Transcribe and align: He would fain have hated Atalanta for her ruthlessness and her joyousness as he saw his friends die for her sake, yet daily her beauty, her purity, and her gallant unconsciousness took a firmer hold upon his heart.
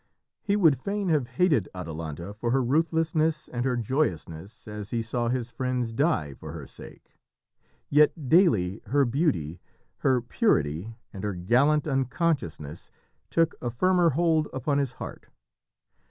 He 0.41 0.55
would 0.55 0.79
fain 0.79 1.09
have 1.09 1.27
hated 1.27 1.69
Atalanta 1.75 2.33
for 2.33 2.49
her 2.49 2.63
ruthlessness 2.63 3.47
and 3.47 3.65
her 3.65 3.77
joyousness 3.77 4.67
as 4.67 4.89
he 4.89 5.03
saw 5.03 5.27
his 5.29 5.51
friends 5.51 5.93
die 5.93 6.33
for 6.33 6.53
her 6.53 6.65
sake, 6.65 7.15
yet 7.87 8.27
daily 8.27 8.81
her 8.87 9.05
beauty, 9.05 9.61
her 9.97 10.19
purity, 10.19 10.95
and 11.13 11.23
her 11.23 11.33
gallant 11.35 11.87
unconsciousness 11.87 12.89
took 13.29 13.53
a 13.61 13.69
firmer 13.69 14.09
hold 14.09 14.47
upon 14.51 14.79
his 14.79 14.93
heart. 14.93 15.27